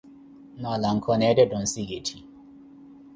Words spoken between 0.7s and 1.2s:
lanka,